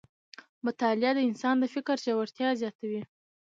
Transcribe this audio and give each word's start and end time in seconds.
مطالعه 0.65 1.11
د 1.15 1.19
انسان 1.29 1.55
د 1.59 1.65
فکر 1.75 1.95
ژورتیا 2.05 2.49
زیاتوي 2.61 3.01